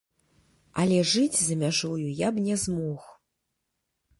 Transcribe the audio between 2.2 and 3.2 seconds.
я б не змог.